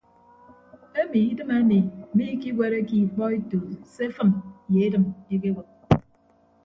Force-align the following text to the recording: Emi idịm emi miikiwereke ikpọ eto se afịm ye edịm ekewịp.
Emi 1.01 1.21
idịm 1.31 1.49
emi 1.57 1.77
miikiwereke 2.15 2.95
ikpọ 3.03 3.23
eto 3.37 3.59
se 3.93 4.03
afịm 4.09 4.29
ye 4.71 4.79
edịm 4.87 5.03
ekewịp. 5.33 5.59